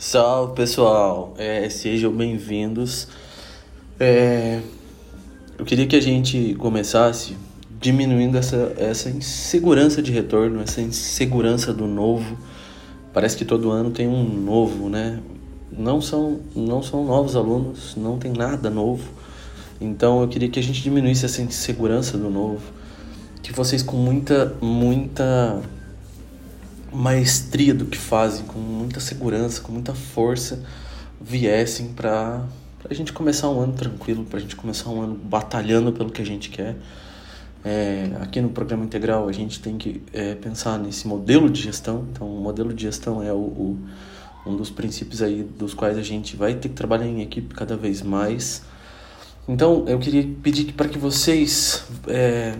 [0.00, 3.08] Salve pessoal, é, sejam bem-vindos.
[3.98, 4.60] É,
[5.58, 7.36] eu queria que a gente começasse
[7.80, 12.38] diminuindo essa, essa insegurança de retorno, essa insegurança do novo.
[13.12, 15.18] Parece que todo ano tem um novo, né?
[15.76, 19.02] Não são, não são novos alunos, não tem nada novo.
[19.80, 22.62] Então eu queria que a gente diminuísse essa insegurança do novo.
[23.42, 25.60] Que vocês com muita, muita
[26.92, 30.62] maestria do que fazem, com muita segurança, com muita força,
[31.20, 32.44] viessem para
[32.88, 36.22] a gente começar um ano tranquilo, para a gente começar um ano batalhando pelo que
[36.22, 36.76] a gente quer.
[37.64, 42.06] É, aqui no programa integral a gente tem que é, pensar nesse modelo de gestão.
[42.10, 43.78] Então, o modelo de gestão é o, o,
[44.46, 47.76] um dos princípios aí dos quais a gente vai ter que trabalhar em equipe cada
[47.76, 48.62] vez mais.
[49.46, 52.54] Então, eu queria pedir para que vocês é,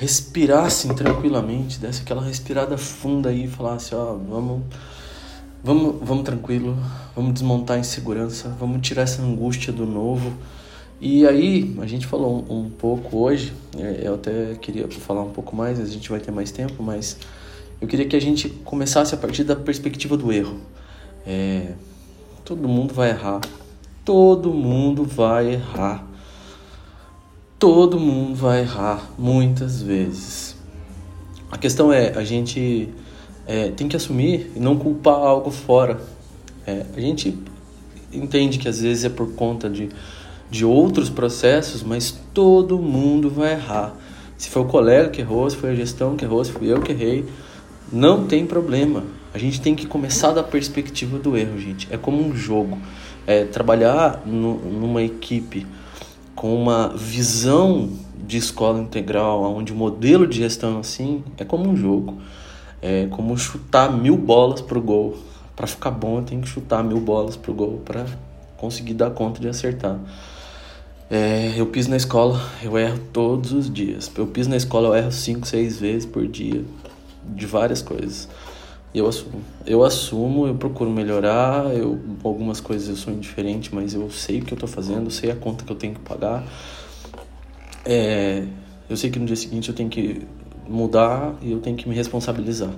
[0.00, 4.62] respirassem tranquilamente, desse aquela respirada funda aí e falasse, ó, vamos,
[5.62, 6.74] vamos, vamos tranquilo,
[7.14, 10.32] vamos desmontar a insegurança, vamos tirar essa angústia do novo.
[11.02, 15.32] E aí, a gente falou um, um pouco hoje, é, eu até queria falar um
[15.32, 17.18] pouco mais, a gente vai ter mais tempo, mas
[17.78, 20.56] eu queria que a gente começasse a partir da perspectiva do erro.
[21.26, 21.74] É,
[22.42, 23.42] todo mundo vai errar,
[24.02, 26.09] todo mundo vai errar.
[27.60, 30.56] Todo mundo vai errar muitas vezes.
[31.52, 32.88] A questão é, a gente
[33.46, 36.00] é, tem que assumir e não culpar algo fora.
[36.66, 37.38] É, a gente
[38.10, 39.90] entende que às vezes é por conta de,
[40.50, 43.94] de outros processos, mas todo mundo vai errar.
[44.38, 46.80] Se foi o colega que errou, se foi a gestão que errou, se fui eu
[46.80, 47.26] que errei,
[47.92, 49.04] não tem problema.
[49.34, 51.86] A gente tem que começar da perspectiva do erro, gente.
[51.90, 52.78] É como um jogo.
[53.26, 55.66] É, trabalhar no, numa equipe
[56.40, 57.90] com uma visão
[58.26, 62.16] de escola integral, onde o modelo de gestão assim é como um jogo,
[62.80, 65.18] é como chutar mil bolas pro gol.
[65.54, 68.06] Para ficar bom, tenho que chutar mil bolas pro gol para
[68.56, 69.98] conseguir dar conta de acertar.
[71.10, 74.10] É, eu piso na escola, eu erro todos os dias.
[74.16, 76.64] Eu piso na escola, eu erro cinco, seis vezes por dia
[77.22, 78.26] de várias coisas.
[78.92, 79.40] Eu assumo.
[79.64, 84.44] Eu assumo, eu procuro melhorar, eu, algumas coisas eu sou indiferente, mas eu sei o
[84.44, 86.44] que eu estou fazendo, sei a conta que eu tenho que pagar.
[87.84, 88.44] É,
[88.88, 90.26] eu sei que no dia seguinte eu tenho que
[90.68, 92.70] mudar e eu tenho que me responsabilizar.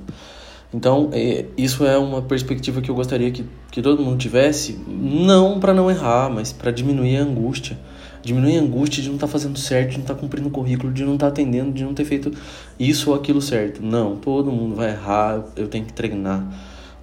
[0.73, 5.61] Então, é, isso é uma perspectiva que eu gostaria que, que todo mundo tivesse, não
[5.61, 7.77] para não errar, mas para diminuir a angústia
[8.23, 10.51] Diminuir a angústia de não estar tá fazendo certo, de não estar tá cumprindo o
[10.51, 12.31] currículo, de não estar tá atendendo, de não ter feito
[12.79, 13.83] isso ou aquilo certo.
[13.83, 16.47] Não, todo mundo vai errar, eu tenho que treinar.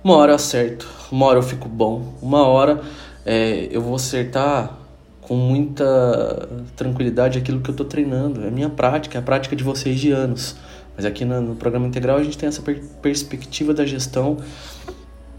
[0.01, 2.79] Uma hora eu acerto, uma hora eu fico bom, uma hora
[3.25, 4.77] é, eu vou acertar
[5.19, 6.47] com muita
[6.77, 8.45] tranquilidade aquilo que eu estou treinando.
[8.45, 10.55] É a minha prática, é a prática de vocês de anos.
[10.99, 14.35] Mas aqui no, no programa integral a gente tem essa per perspectiva da gestão,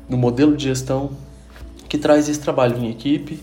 [0.08, 1.10] do modelo de gestão
[1.86, 3.38] que traz esse trabalho em equipe,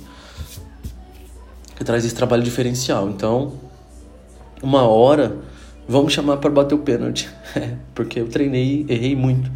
[1.75, 3.07] que traz esse trabalho diferencial.
[3.07, 3.53] Então,
[4.63, 5.37] uma hora,
[5.87, 7.29] vamos chamar para bater o pênalti,
[7.93, 9.51] porque eu treinei, errei muito,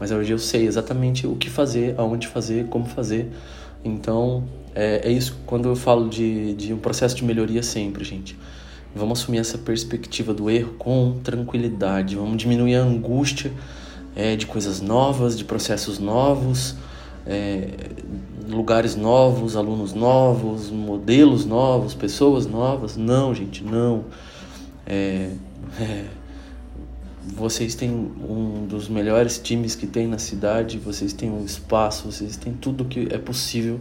[0.00, 3.30] mas hoje eu sei exatamente o que fazer, aonde fazer, como fazer.
[3.84, 4.44] Então,
[4.74, 8.34] é, é isso quando eu falo de, de um processo de melhoria sempre, gente.
[8.94, 13.52] Vamos assumir essa perspectiva do erro com tranquilidade, vamos diminuir a angústia
[14.16, 16.74] é, de coisas novas, de processos novos,
[17.26, 17.68] é,
[18.48, 22.96] lugares novos, alunos novos, modelos novos, pessoas novas.
[22.96, 24.06] Não, gente, não.
[24.86, 25.32] É,
[25.78, 26.04] é,
[27.34, 32.36] vocês têm um dos melhores times que tem na cidade, vocês têm um espaço, vocês
[32.36, 33.78] têm tudo que é possível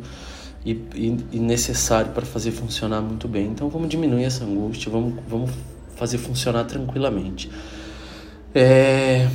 [0.72, 3.48] e, e, necessário para fazer funcionar muito bem.
[3.48, 5.52] Então vamos diminuir essa angústia, vamos, vamos
[5.96, 7.50] fazer funcionar tranquilamente.
[8.54, 9.30] É,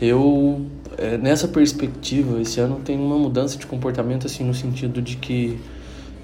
[0.00, 0.66] eu
[0.98, 5.58] é, nessa perspectiva, esse ano tem uma mudança de comportamento assim no sentido de que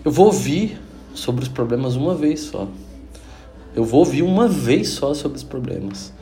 [0.05, 0.81] eu vou ouvir
[1.15, 2.69] sobre os problemas uma vez só.
[3.75, 6.13] Eu vou ouvir uma vez só sobre os problemas.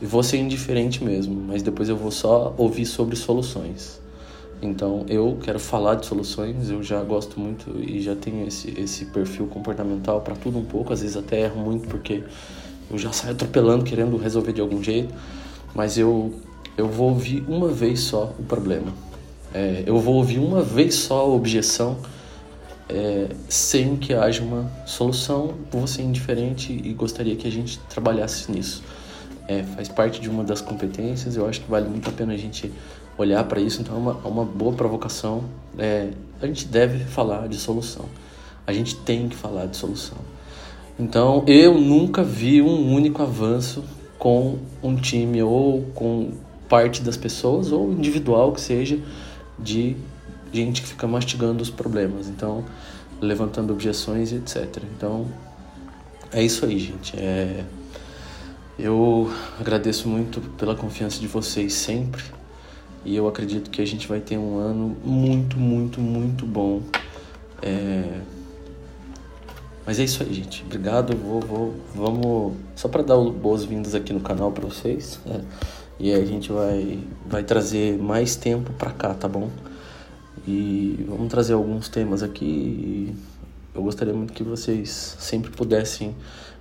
[0.00, 4.00] E vou ser indiferente mesmo, mas depois eu vou só ouvir sobre soluções.
[4.62, 9.06] Então, eu quero falar de soluções, eu já gosto muito e já tenho esse, esse
[9.06, 12.22] perfil comportamental para tudo um pouco, às vezes até erro muito porque
[12.90, 15.14] eu já saio atropelando querendo resolver de algum jeito,
[15.74, 16.34] mas eu
[16.76, 18.92] eu vou ouvir uma vez só o problema.
[19.52, 21.98] É, eu vou ouvir uma vez só a objeção
[22.88, 25.54] é, sem que haja uma solução.
[25.70, 28.82] Vou ser indiferente e gostaria que a gente trabalhasse nisso.
[29.46, 32.36] É, faz parte de uma das competências, eu acho que vale muito a pena a
[32.36, 32.72] gente
[33.20, 35.44] olhar para isso, então é uma, é uma boa provocação.
[35.78, 38.06] É, a gente deve falar de solução,
[38.66, 40.18] a gente tem que falar de solução.
[40.98, 43.84] Então eu nunca vi um único avanço
[44.18, 46.32] com um time ou com
[46.68, 48.98] parte das pessoas, ou individual que seja,
[49.58, 49.96] de
[50.52, 52.64] gente que fica mastigando os problemas, então
[53.20, 54.82] levantando objeções e etc.
[54.96, 55.26] Então
[56.32, 57.18] é isso aí, gente.
[57.18, 57.64] É...
[58.78, 62.22] Eu agradeço muito pela confiança de vocês sempre
[63.04, 66.82] e eu acredito que a gente vai ter um ano muito, muito, muito bom.
[67.62, 68.20] É...
[69.86, 70.62] Mas é isso aí, gente.
[70.64, 71.16] Obrigado.
[71.16, 75.18] Vou, vou, vamos só para dar boas-vindas aqui no canal para vocês.
[75.26, 75.40] É.
[75.98, 79.50] E a gente vai, vai trazer mais tempo para cá, tá bom?
[80.46, 83.14] E vamos trazer alguns temas aqui.
[83.74, 86.14] eu gostaria muito que vocês sempre pudessem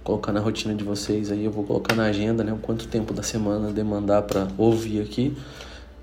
[0.04, 1.46] colocar na rotina de vocês aí.
[1.46, 2.52] Eu vou colocar na agenda, né?
[2.52, 5.38] O quanto tempo da semana demandar para ouvir aqui.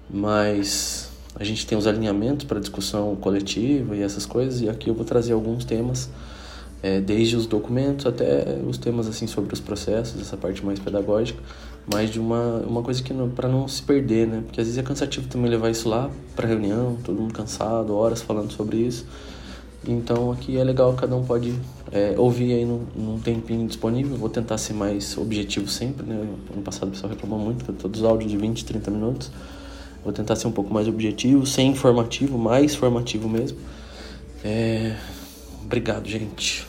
[0.08, 4.60] Mas a gente tem os alinhamentos para discussão coletiva e essas coisas.
[4.60, 6.08] E aqui eu vou trazer alguns temas,
[6.82, 11.40] é, desde os documentos até os temas assim sobre os processos, essa parte mais pedagógica
[11.86, 14.42] mas de uma, uma coisa que para não se perder, né?
[14.44, 18.20] Porque às vezes é cansativo também levar isso lá para reunião, todo mundo cansado, horas
[18.20, 19.06] falando sobre isso.
[19.86, 21.54] Então aqui é legal, cada um pode
[21.92, 24.16] é, ouvir aí num, num tempinho disponível.
[24.16, 26.26] Vou tentar ser mais objetivo sempre, né?
[26.52, 29.30] Ano passado o pessoal reclamou muito, todos os áudios de 20, 30 minutos.
[30.06, 33.58] Vou tentar ser um pouco mais objetivo, sem informativo, mais formativo mesmo.
[34.44, 34.94] É...
[35.64, 36.64] Obrigado, gente.